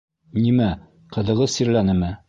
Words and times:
Нимә, 0.45 0.71
ҡыҙығыҙ 1.17 1.55
сирләнеме? 1.61 2.15